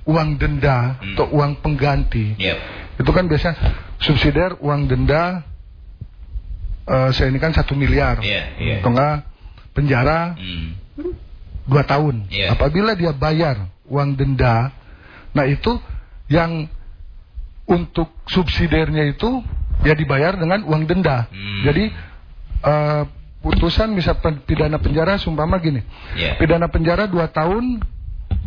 [0.05, 1.15] uang denda Hmm.
[1.15, 2.57] atau uang pengganti, Yep.
[3.03, 3.55] itu kan biasanya
[3.99, 5.43] subsidiar uang denda.
[6.83, 8.75] eh, saya ini kan satu miliar, Iya, iya.
[8.83, 9.23] atau enggak
[9.71, 10.75] penjara Hmm.
[11.63, 12.27] dua tahun.
[12.27, 12.59] Iya.
[12.59, 14.67] Apabila dia bayar uang denda,
[15.31, 15.79] nah itu
[16.27, 16.67] yang
[17.63, 19.39] untuk subsidiarnya itu
[19.83, 21.27] ya dibayar dengan uang denda.
[21.31, 21.61] Hmm.
[21.63, 21.83] Jadi
[22.63, 23.03] uh,
[23.43, 24.15] putusan bisa
[24.47, 25.83] pidana penjara sumpama gini.
[26.15, 26.39] Yeah.
[26.39, 27.83] Pidana penjara 2 tahun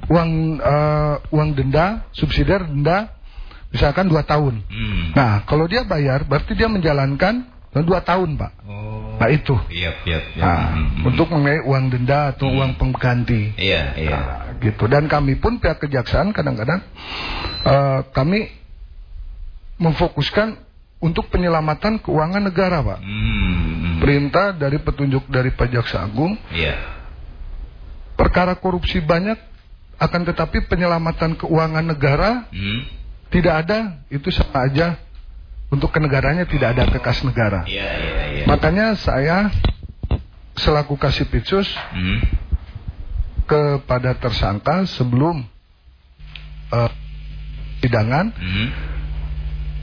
[0.07, 0.31] uang
[0.63, 3.13] uh, uang denda subsidiar denda
[3.73, 4.55] misalkan 2 tahun.
[4.69, 5.05] Hmm.
[5.13, 7.45] Nah, kalau dia bayar berarti dia menjalankan
[7.77, 8.53] 2 tahun, Pak.
[8.65, 9.21] Oh.
[9.21, 9.53] Nah, itu.
[9.69, 10.41] Iya, iya, iya.
[10.45, 11.09] Nah, Hmm.
[11.13, 12.57] untuk mengenai uang denda atau Hmm.
[12.57, 13.53] uang pengganti.
[13.61, 14.17] Iya, iya.
[14.17, 14.25] Nah,
[14.65, 14.89] gitu.
[14.89, 16.81] Dan kami pun pihak kejaksaan kadang-kadang
[17.69, 18.49] uh, kami
[19.77, 20.57] memfokuskan
[20.97, 22.99] untuk penyelamatan keuangan negara, Pak.
[23.05, 24.01] Hmm.
[24.01, 26.77] Perintah dari petunjuk dari Jaksa Agung, Iya.
[28.17, 29.37] perkara korupsi banyak
[29.97, 32.81] akan tetapi penyelamatan keuangan negara Hmm.
[33.29, 34.97] tidak ada, itu sama aja
[35.69, 37.69] untuk kenegaranya tidak ada kekas negara.
[37.69, 38.45] Iya, iya, iya.
[38.49, 39.53] Makanya saya
[40.57, 42.25] selaku kasih pitsus Hmm.
[43.47, 45.45] kepada tersangka sebelum
[46.73, 46.91] uh,
[47.85, 48.69] sidangan Hmm.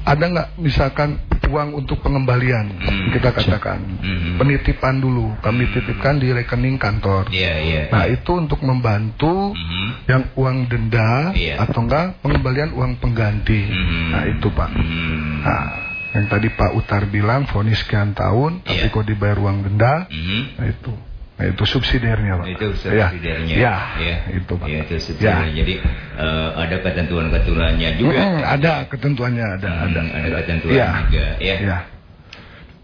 [0.04, 3.12] Ada nggak misalkan uang untuk pengembalian Hmm.
[3.12, 4.36] kita katakan Hmm.
[4.36, 7.82] penitipan dulu kami titipkan di rekening kantor Iya, iya.
[7.88, 9.90] nah itu untuk membantu Hmm.
[10.06, 11.62] yang uang denda Iya.
[11.62, 14.10] atau enggak pengembalian uang pengganti Hmm.
[14.10, 15.42] nah itu pak Hmm.
[15.42, 15.66] nah
[16.14, 18.94] yang tadi Pak Utar bilang vonis sekian tahun tapi Iya.
[18.94, 20.44] kok dibayar uang denda Hmm.
[20.58, 20.94] nah itu
[21.34, 23.56] nah itu subsidiarnya pak Itu subsidiarnya.
[23.58, 24.16] ya, ya.
[24.32, 25.52] itu pak Ya, itu subsidiarnya.
[25.58, 25.74] Jadi
[26.16, 28.22] eh, ada ketentuan-ketentuannya juga.
[28.22, 30.90] Mm, ada ketentuannya ada Hmm, ada ada ketentuan Iya.
[31.10, 31.56] juga, ya.
[31.58, 31.78] Iya.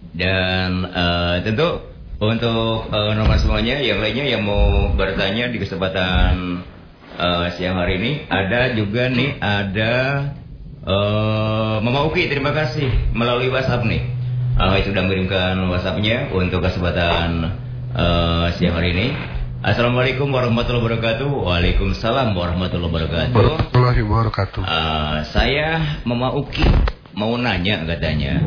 [0.10, 1.70] Dan eh, tentu
[2.20, 6.66] untuk eh, nomor semuanya yang lainnya yang mau bertanya di kesempatan
[7.16, 9.94] eh, siang hari ini ada juga nih ada
[10.80, 14.02] eh Mama Uki terima kasih melalui WhatsApp nih.
[14.58, 17.54] Eh, sudah mengirimkan WhatsAppnya untuk kesempatan
[17.94, 19.08] eh, siang hari ini.
[19.60, 21.28] Assalamualaikum warahmatullahi wabarakatuh.
[21.28, 23.36] Waalaikumsalam warahmatullahi wabarakatuh.
[23.36, 24.62] Warahmatullahi wabarakatuh.
[24.64, 25.68] Eh, saya
[26.08, 26.64] Mama Uki
[27.18, 28.40] mau nanya katanya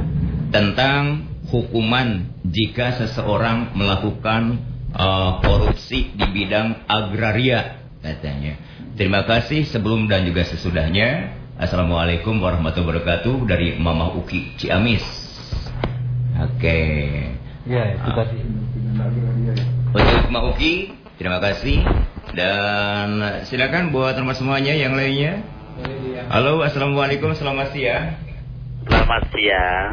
[0.48, 4.62] tentang hukuman jika seseorang melakukan
[4.94, 8.56] eh, korupsi di bidang agraria katanya.
[8.96, 11.40] Terima kasih sebelum dan juga sesudahnya.
[11.60, 15.04] Assalamualaikum warahmatullahi wabarakatuh dari Mama Uki Ciamis.
[16.40, 16.78] Oke.
[17.62, 18.38] Ya, itu tadi.
[18.92, 21.80] Untuk Mama Uki, terima kasih.
[22.36, 25.40] Dan silakan buat teman semuanya yang lainnya.
[26.28, 28.20] Halo, assalamualaikum, selamat siang.
[28.84, 29.90] Selamat siang.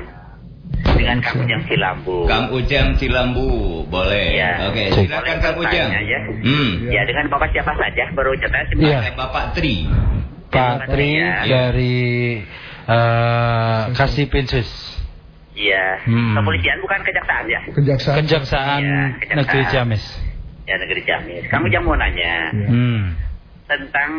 [0.99, 2.27] Dengan Kang Ujang Cilambu.
[2.27, 4.35] Kang Ujang Cilambu, boleh.
[4.35, 4.67] Ya.
[4.67, 5.89] Oke, Boleh silakan Kang Ujang.
[5.95, 6.19] Ya.
[6.43, 6.71] Hmm.
[6.91, 8.99] ya dengan Bapak siapa saja baru cerita Iya.
[8.99, 9.88] Oleh Bapak Tri.
[10.51, 11.31] Pak Tri Ya.
[11.47, 11.97] dari
[12.83, 14.98] eh, Kasih Pinsus.
[15.60, 15.86] Iya.
[16.08, 16.39] Hmm.
[16.39, 17.60] Kepolisian bukan kejaksaan ya?
[17.67, 18.15] Kejaksaan.
[18.24, 19.38] Kejaksaan Iya, Kejaksaan.
[19.43, 20.04] Negeri Ciamis.
[20.63, 21.43] Ya negeri Ciamis.
[21.52, 23.19] Kang Ujang mau nanya Hmm.
[23.67, 24.12] tentang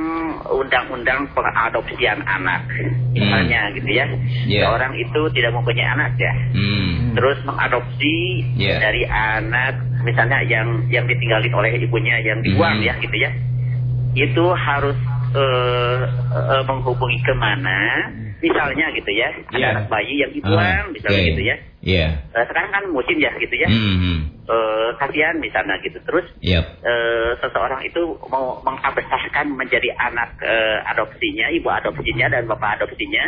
[0.47, 2.69] undang-undang pengadopsian anak.
[3.11, 4.05] Misalnya gitu ya.
[4.47, 4.69] Iya.
[4.69, 6.33] Orang itu tidak mempunyai anak ya.
[6.53, 7.17] Hmm.
[7.17, 8.77] Terus mengadopsi Iya.
[8.79, 9.75] dari anak
[10.05, 12.87] misalnya yang yang ditinggalin oleh ibunya yang dibuang Hmm.
[12.87, 13.31] ya gitu ya.
[14.13, 14.99] Itu harus
[15.31, 15.99] eh,
[16.35, 17.79] eh, menghubungi ke mana?
[18.41, 19.29] Misalnya gitu ya.
[19.49, 19.69] Ada Iya.
[19.77, 21.29] anak bayi yang Ah, misalnya oke.
[21.33, 21.57] gitu ya.
[21.81, 22.07] Iya.
[22.33, 23.69] Eh, sekarang kan musim ya gitu ya.
[23.69, 24.19] Hmm, hmm.
[24.51, 25.99] Eh, kasihan misalnya gitu.
[26.03, 26.65] Terus Yap.
[26.83, 33.25] eh, seseorang itu mau mengabesarkan menjadi anak eh, adopsinya, ibu adopsinya dan bapak adopsinya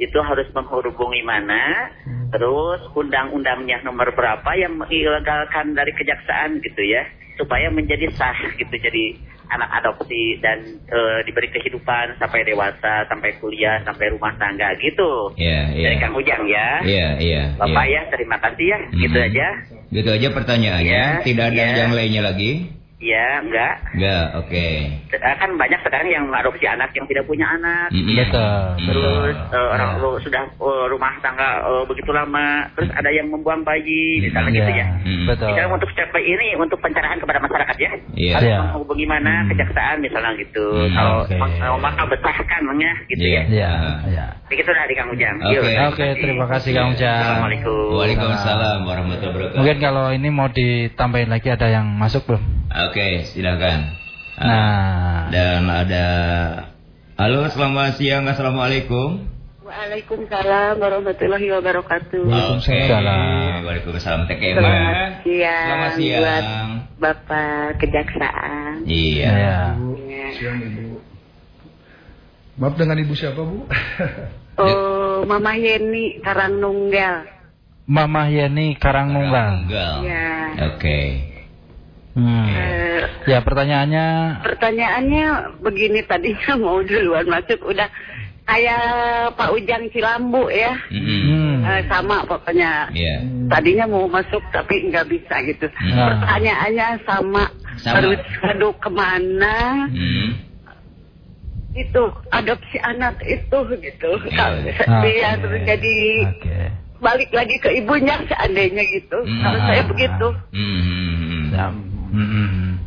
[0.00, 1.92] itu harus menghubungi mana,
[2.32, 7.04] terus undang-undangnya nomor berapa yang mengilegalkan dari kejaksaan gitu ya,
[7.36, 13.82] supaya menjadi sah gitu jadi anak adopsi dan eh, diberi kehidupan sampai dewasa, sampai kuliah,
[13.82, 15.34] sampai rumah tangga gitu.
[15.36, 15.86] Iya, iya.
[15.90, 16.68] Dari Kang Ujang ya.
[16.86, 17.42] Iya, iya.
[17.58, 18.02] Bapak iya.
[18.06, 18.78] ya, terima kasih ya.
[18.94, 19.26] Gitu Mhm.
[19.26, 19.46] aja.
[19.90, 21.02] Gitu aja pertanyaannya.
[21.20, 21.76] Iya, Tidak ada iya.
[21.84, 22.79] yang lainnya lagi?
[23.00, 23.80] Ya, enggak.
[23.96, 24.66] Enggak, oke.
[25.08, 27.88] Eh, kan banyak sekarang yang mengadopsi anak yang tidak punya anak.
[27.96, 28.12] Mm-mm.
[28.12, 28.60] Betul.
[28.84, 29.56] Terus Mm.
[29.56, 30.00] eh, orang Ya.
[30.04, 34.72] lu sudah eh, rumah tangga eh, begitu lama, terus ada yang membuang bayi, misalnya gitu
[34.76, 34.86] ya.
[35.00, 35.24] Hmm.
[35.24, 35.48] Betul.
[35.48, 37.92] Misalnya untuk step ini untuk pencerahan kepada masyarakat ya.
[38.12, 38.32] Iya.
[38.36, 38.58] Harus Iya.
[38.68, 39.48] menghubungi mana Hmm.
[39.48, 40.64] kejaksaan misalnya gitu.
[40.68, 41.34] Hmm, Kalau oke.
[41.40, 43.40] mau maka besarkan ya gitu Iya.
[43.40, 43.42] ya.
[43.48, 43.72] Ya,
[44.12, 44.24] ya.
[44.52, 45.36] Begitu dari Kang Ujang.
[45.40, 45.56] Oke.
[45.56, 47.16] Yuk, Oke, terima kasih Kang Ujang.
[47.16, 47.96] Assalamualaikum.
[47.96, 49.56] Waalaikumsalam warahmatullahi wabarakatuh.
[49.56, 52.59] Mungkin kalau ini mau ditambahin lagi ada yang masuk belum?
[52.70, 53.98] Oke, silakan.
[54.38, 56.06] Ah, Nah, Dan ada
[57.18, 58.24] Halo, selamat siang.
[58.24, 59.26] Assalamualaikum.
[59.60, 62.24] Waalaikumsalam warahmatullahi wabarakatuh.
[62.24, 63.66] Waalaikumsalam.
[63.66, 64.20] Waalaikumsalam.
[64.30, 64.56] Kema.
[64.56, 66.22] Selamat siang, Selamat siang.
[66.22, 66.46] buat
[66.96, 68.86] Bapak Kejaksaan.
[68.88, 69.30] Iya.
[69.34, 69.58] ya.
[70.38, 70.86] Siang Ibu.
[72.56, 73.66] Maaf dengan Ibu siapa Bu?
[74.60, 77.28] Oh, Mama Yeni Karangnunggal.
[77.84, 79.66] Mama Yeni Karangnunggal.
[79.68, 79.96] Enggak.
[80.06, 80.28] Ya.
[80.72, 81.00] Oke.
[82.10, 82.46] Hmm.
[82.50, 84.06] Eh, Ya, pertanyaannya
[84.42, 85.26] pertanyaannya
[85.60, 87.86] begini tadinya mau duluan masuk udah
[88.42, 88.82] kayak
[89.38, 90.74] Pak Ujang Cilambu ya.
[90.90, 91.62] Hmm.
[91.62, 92.90] Eh, sama pokoknya.
[92.90, 93.16] Iya.
[93.46, 95.70] Tadinya mau masuk tapi nggak bisa gitu.
[95.70, 96.18] Nah.
[96.18, 97.44] Pertanyaannya sama.
[97.78, 97.94] Sama.
[97.94, 99.86] Harus ngadu ke mana?
[99.86, 100.28] Hmm.
[101.70, 102.02] Itu
[102.34, 104.10] adopsi anak itu gitu.
[104.34, 104.74] Kalau Oke.
[105.06, 105.94] Biar jadi
[106.98, 109.18] balik lagi ke ibunya seandainya gitu.
[109.22, 109.68] Kalau Hmm.
[109.70, 110.26] saya begitu.
[110.50, 111.54] Hmm.
[111.54, 111.66] Ya.
[112.10, 112.78] Hmm.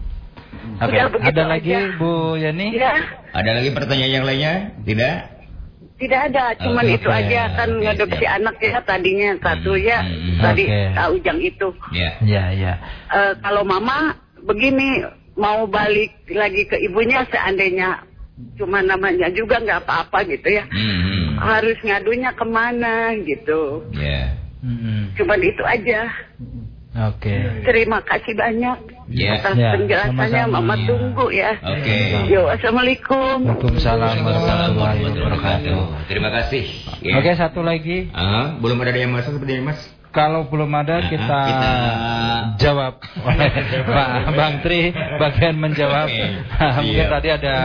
[0.79, 1.97] Oke, Udah begitu ada lagi aja.
[1.99, 2.67] Bu Yani?
[2.75, 2.93] Ya,
[3.33, 4.53] Ada lagi pertanyaan yang lainnya?
[4.83, 5.15] Tidak?
[5.93, 8.35] tidak ada, cuman Oke, itu aja kan oke, ngadopsi siap.
[8.35, 10.03] anak ya tadinya satu ya,
[10.41, 10.81] tadi Oke.
[10.91, 11.67] Kak Ujang itu.
[11.95, 12.11] Ya.
[12.19, 12.73] Ya, ya.
[13.07, 14.11] Eh, kalau mama
[14.43, 14.99] begini
[15.39, 18.03] mau balik lagi ke ibunya seandainya
[18.59, 20.67] cuma namanya juga nggak apa-apa gitu ya.
[20.67, 21.39] Hmm.
[21.39, 23.87] Harus ngadunya ke mana gitu.
[23.95, 24.35] Ya.
[25.15, 26.09] Cuman itu aja.
[27.09, 27.63] Oke.
[27.63, 28.77] Terima kasih banyak
[29.13, 29.37] Ya.
[29.37, 30.17] atas Ya, penjelasannya.
[30.17, 30.57] sama-sama.
[30.59, 31.51] Mama tunggu ya.
[31.61, 31.97] Oke.
[32.33, 33.35] Yo, assalamualaikum.
[33.45, 35.77] Waalaikumsalam warahmatullahi wabarakatuh.
[36.09, 36.63] Terima kasih.
[37.05, 37.13] Ya.
[37.21, 38.09] Oke, satu lagi.
[38.11, 39.79] Ah, belum ada yang masuk sepertinya Mas.
[40.13, 41.41] Kalau belum ada kita,
[42.55, 43.49] jawab oleh
[43.81, 46.05] Pak Bang Tri bagian menjawab.
[46.85, 47.55] Mungkin tadi ada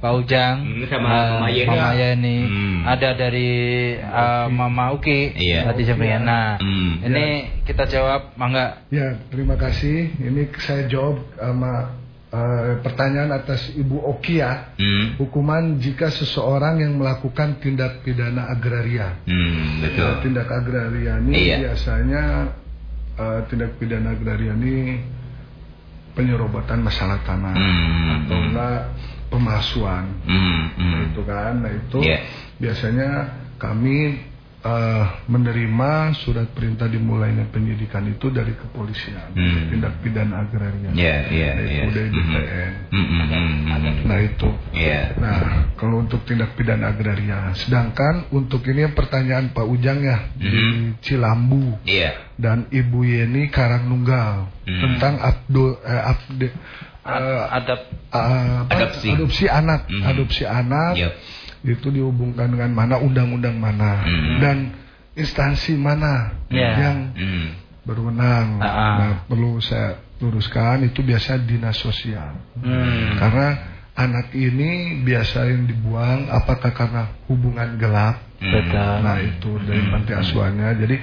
[0.00, 1.68] Pak Ujang, Hmm, sama eh, Mama Yeni.
[1.68, 2.78] Mama Yeni, Hmm.
[2.88, 3.50] ada dari
[3.92, 5.68] eh, Mama Uki, Iya.
[5.68, 6.18] tadi sebenarnya.
[6.18, 6.92] Nah, Hmm.
[7.04, 7.26] ini
[7.62, 8.80] kita jawab, mangga.
[8.88, 10.16] Ya, terima kasih.
[10.16, 11.92] Ini saya jawab sama
[12.36, 14.76] eh, pertanyaan atas Ibu Okia.
[14.76, 15.16] Hmm.
[15.16, 19.16] Hukuman jika seseorang yang melakukan tindak pidana agraria.
[19.24, 20.04] Hmm, betul.
[20.04, 21.56] Nah, tindak agraria ini Iya.
[21.64, 22.22] biasanya
[23.16, 25.00] eh, tindak pidana agraria ini
[26.12, 28.46] penyerobotan masalah tanah Hmm, atau hmm.
[28.52, 28.80] enggak
[29.28, 30.04] pemalsuan.
[30.24, 31.00] Hmm, hmm.
[31.12, 31.52] Itu kan.
[31.64, 32.18] Nah, itu Iya.
[32.56, 33.08] biasanya
[33.56, 34.20] kami
[34.66, 39.70] eh, menerima surat perintah dimulainya penyidikan itu dari kepolisian Hmm.
[39.70, 40.90] tindak pidana agraria.
[40.90, 41.82] Iya, iya, Nah, iya.
[41.86, 42.10] itu dari.
[42.10, 42.72] BPN.
[42.90, 43.94] Hmm, hmm, hmm, hmm.
[44.04, 44.48] Nah itu.
[44.74, 45.00] Iya.
[45.16, 45.38] Nah
[45.74, 50.98] kalau untuk tindak pidana agraria, sedangkan untuk ini yang pertanyaan Pak Ujang ya di Mhm.
[50.98, 52.34] Cilambu Iya.
[52.34, 54.80] dan Ibu Yeni Karangnunggal Mhm.
[54.82, 56.48] tentang abdo, eh, abde,
[57.06, 58.66] eh, Adap apa?
[58.66, 59.08] Adopsi.
[59.12, 60.02] adopsi anak, Mhm.
[60.02, 61.12] adopsi anak Yep.
[61.66, 64.38] Itu dihubungkan dengan mana undang-undang mana Mhm.
[64.38, 64.56] dan
[65.12, 66.78] instansi mana Ya.
[66.78, 67.48] yang Hmm.
[67.82, 68.62] berwenang.
[68.62, 68.94] Ah, ah.
[68.98, 72.34] Nah, perlu saya luruskan itu biasa dinas sosial.
[72.58, 73.18] Hmm.
[73.18, 73.48] Karena
[73.96, 78.20] anak ini biasa yang dibuang apakah karena hubungan gelap?
[78.36, 79.02] Hmm.
[79.02, 80.68] Nah, itu dari panti asuhannya.
[80.76, 80.96] Jadi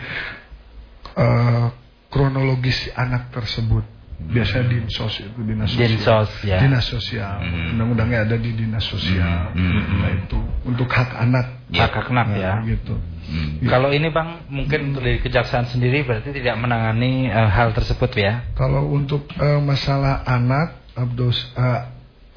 [1.14, 1.66] eh,
[2.10, 3.86] kronologis anak tersebut
[4.24, 5.90] biasa dinsos itu dinas sosial.
[5.90, 6.58] Dinsos, ya.
[6.64, 7.38] Dinas sosial.
[7.44, 7.72] Hmm.
[7.76, 9.52] Undang-undangnya ada di dinas sosial.
[9.52, 10.00] Hmm.
[10.00, 11.46] Nah, itu untuk hak anak.
[11.74, 12.54] Hak anak Nah, ya.
[12.64, 12.96] gitu.
[13.24, 13.66] Hmm.
[13.66, 18.48] Kalau ini Bang, mungkin dari kejaksaan sendiri berarti tidak menangani eh, hal tersebut ya?
[18.54, 21.82] Kalau untuk eh, masalah anak, abdos, eh,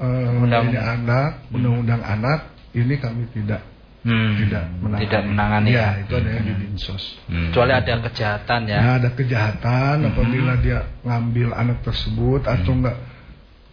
[0.01, 3.61] eh, Undang- ini anak, undang-undang anak, ini kami tidak
[4.07, 4.39] Hmm.
[4.39, 5.03] tidak menangani.
[5.03, 7.03] Tidak menangani Ya, itu ada yang di dinsos.
[7.27, 7.51] Hmm.
[7.51, 8.79] Kecuali ada kejahatan ya.
[8.79, 10.09] Nah, ada kejahatan Hmm.
[10.15, 12.95] apabila dia ngambil anak tersebut atau enggak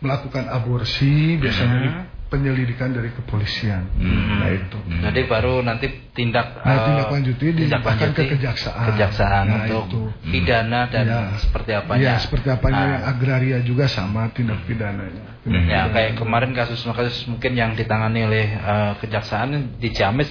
[0.03, 2.14] melakukan aborsi, biasanya Hmm.
[2.35, 3.87] Di penyelidikan dari kepolisian.
[3.95, 4.43] Hmm.
[4.43, 4.79] Nah, itu.
[5.01, 8.87] Jadi baru nanti tindak Nah, eh, tindak lanjuti dilimpahkan ke kejaksaan.
[8.91, 10.01] kejaksaan Nah, untuk itu.
[10.29, 11.21] pidana dan Ya.
[11.39, 12.03] seperti apanya.
[12.03, 15.39] Ya, seperti apanya Nah, yang agraria juga sama tindak pidananya.
[15.43, 15.95] Tindak Ya, pidana.
[15.95, 20.31] kayak kemarin kasus-kasus mungkin yang ditangani oleh eh, kejaksaan di Ciamis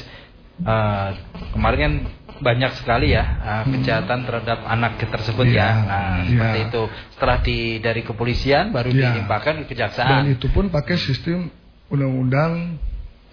[0.59, 1.09] eh,
[1.51, 1.93] kemarin kan
[2.33, 5.69] banyak sekali ya eh, kejahatan terhadap anak tersebut Iya, ya.
[5.71, 6.27] Nah, iya.
[6.27, 6.81] seperti itu.
[7.15, 9.15] Setelah di dari kepolisian baru Iya.
[9.15, 10.21] dilimpahkan ke Dan kejaksaan.
[10.29, 11.47] itu pun pakai sistem
[11.89, 12.77] undang-undang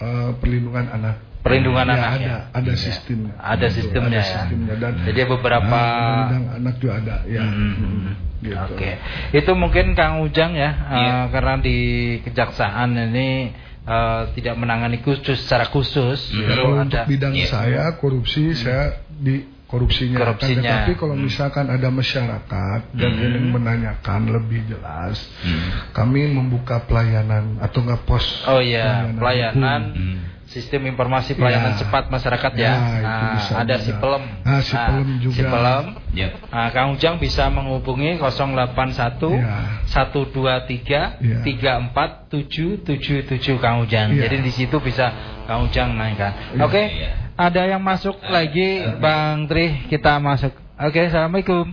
[0.01, 1.17] eh, perlindungan anak.
[1.41, 2.39] Perlindungan Ya, anak ada, ya.
[2.53, 3.33] ada sistemnya.
[3.41, 4.29] Ada sistemnya ada ya.
[4.29, 4.75] sistemnya.
[4.77, 5.97] Dan Jadi beberapa nah,
[6.29, 7.43] undang-undang anak juga ada, ya.
[7.45, 8.13] Hmm.
[8.41, 8.57] Gitu.
[8.57, 8.91] Oke,
[9.37, 11.17] itu mungkin Kang Ujang ya, eh, Iya.
[11.29, 11.79] karena di
[12.25, 17.49] kejaksaan ini eh, tidak menangani khusus secara khusus, Ya, justru kalau ada untuk bidang Iya.
[17.49, 20.61] saya korupsi saya di korupsinya, Korupsinya.
[20.85, 23.23] tetapi kalau misalkan ada masyarakat dan Hmm.
[23.23, 25.95] yang menanyakan lebih jelas Hmm.
[25.95, 29.83] kami membuka pelayanan atau enggak pos Oh iya, pelayanan.
[29.95, 30.19] Hmm.
[30.51, 31.87] sistem informasi pelayanan Ya.
[31.87, 32.63] cepat masyarakat ya.
[32.67, 33.87] Ya, Nah, bisa ada juga.
[33.87, 34.25] Sipelem.
[34.43, 35.37] Ah, Sipelem juga.
[35.39, 35.85] Sipelem.
[36.11, 36.31] Yep.
[36.51, 39.79] Nah, Kang Ujang bisa menghubungi 081 Ya.
[39.87, 41.39] 123 Ya.
[41.47, 44.11] 34 777 Kang Ujang.
[44.11, 44.27] Ya.
[44.27, 45.15] Jadi di situ bisa
[45.47, 46.59] Kang Ujang naikkan.
[46.59, 46.67] Ya.
[46.67, 46.83] Oke.
[46.83, 47.30] Ya.
[47.41, 50.53] Ada yang masuk lagi Bang Tri, kita masuk.
[50.77, 51.73] Oke, Assalamualaikum.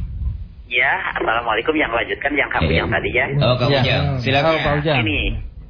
[0.68, 2.80] Ya, assalamualaikum yang lanjutkan yang kamu Iya.
[2.80, 3.26] yang tadi ya.
[3.40, 3.80] Oh, Kang Ya.
[3.84, 4.52] Ujang, silakan.
[4.52, 4.98] Oh, Pak Ujang.
[5.00, 5.20] Ini,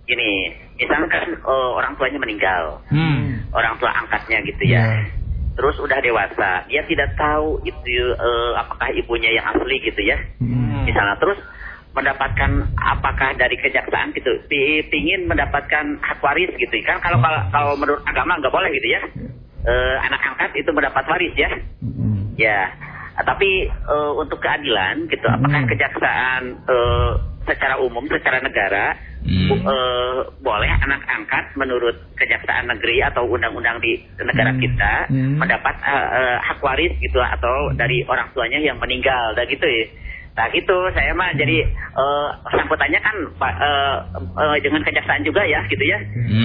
[0.05, 0.29] ini,
[0.75, 3.41] misalkan eh, orang tuanya meninggal, Hmm.
[3.53, 4.81] orang tua angkatnya gitu ya.
[4.81, 4.85] Ya.
[5.53, 7.81] Terus udah dewasa, dia tidak tahu itu
[8.13, 10.17] eh, apakah ibunya yang asli gitu ya.
[10.37, 10.85] Hmm.
[10.85, 11.41] Misalnya terus
[11.93, 17.73] mendapatkan apakah dari kejaksaan gitu pi- pingin mendapatkan hak waris gitu kan kalau kalau, kalau
[17.73, 19.01] menurut agama nggak boleh gitu ya
[19.67, 21.51] Eh, anak angkat itu mendapat waris ya.
[22.37, 22.59] Ya
[23.13, 27.11] Ah, tapi eh, untuk keadilan gitu apakah kejaksaan eh,
[27.43, 28.93] secara umum secara negara
[29.49, 34.93] bu- eh, boleh anak angkat menurut kejaksaan negeri atau undang-undang di negara kita
[35.33, 39.85] mendapat eh, eh, hak waris gitu atau dari orang tuanya yang meninggal dan gitu ya
[40.37, 41.65] Nah gitu, saya mah jadi
[41.97, 43.95] eh, sangkutannya kan Pak eh,
[44.37, 45.97] eh, dengan kejaksaan juga ya, gitu ya.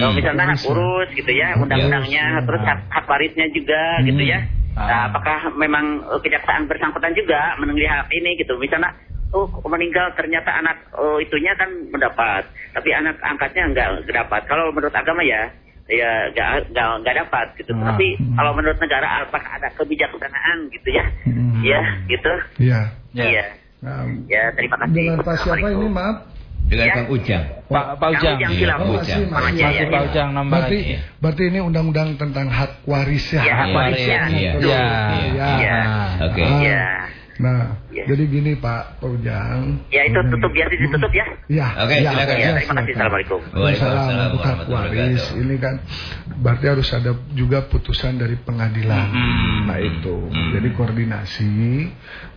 [0.09, 4.39] Eh, misalnya hak urus gitu ya, undang-undangnya, terus hak, hak warisnya juga gitu ya.
[4.73, 8.57] Nah, apakah memang kejaksaan bersangkutan juga hak ini gitu?
[8.57, 8.97] Misalnya,
[9.29, 14.41] oh meninggal ternyata anak oh, itunya kan mendapat, tapi anak angkatnya enggak dapat.
[14.49, 15.53] Kalau menurut agama ya,
[15.85, 17.77] ya nggak nggak nggak dapat gitu.
[17.77, 21.05] Tapi kalau menurut negara apakah ada kebijaksanaan gitu ya?
[21.61, 22.33] Ya, gitu.
[23.13, 23.29] Iya.
[23.29, 23.45] Iya.
[23.83, 24.95] Nah, Ya, terima kasih.
[24.95, 26.17] dengan Pak siapa ini maaf?
[26.63, 26.93] Dengan Ya.
[26.95, 27.43] Kang Ujang.
[27.67, 28.35] Pak Pak Ujang.
[28.39, 29.03] Yang Iya, bilang Pak Oh, Ujang.
[29.03, 30.07] masih, masih, aja, Masih ya, Pak ya.
[30.07, 30.95] Ujang nambah Berarti, lagi.
[31.19, 33.41] berarti ini undang-undang tentang hak waris ya.
[33.43, 34.19] Ya, hak Iya, warisnya.
[34.31, 34.67] iya, Itu.
[34.71, 34.83] iya.
[35.11, 35.47] Iya.
[35.59, 35.77] Iya.
[36.23, 36.41] Oke.
[36.41, 36.55] Ah.
[36.63, 36.83] Iya.
[37.33, 38.05] Nah, Iya.
[38.13, 39.89] jadi gini Pak Ujang.
[39.89, 41.25] Ya itu tutup biasa ditutup ya.
[41.49, 41.67] Ya.
[41.81, 42.35] Oke, ya, silakan.
[42.37, 42.93] Ya, ya, terima kasih.
[42.93, 43.39] Assalamualaikum.
[43.49, 45.41] Waalaikumsalam hak warahmatullahi waris wabarakatuh.
[45.41, 45.75] ini kan
[46.37, 49.05] berarti harus ada juga putusan dari pengadilan.
[49.09, 49.59] Hmm.
[49.65, 50.49] Nah itu, Hmm.
[50.53, 51.51] jadi koordinasi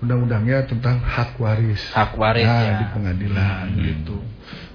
[0.00, 1.82] undang-undangnya tentang hak waris.
[1.92, 2.74] Hak waris, nah, ya.
[2.80, 4.16] di pengadilan gitu.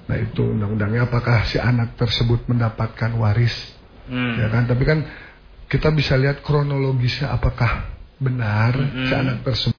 [0.06, 3.54] Nah itu undang-undangnya apakah si anak tersebut mendapatkan waris,
[4.06, 4.38] Hmm.
[4.38, 4.70] ya kan?
[4.70, 4.98] Tapi kan
[5.66, 7.90] kita bisa lihat kronologisnya apakah
[8.22, 9.06] benar Hmm.
[9.08, 9.71] si anak tersebut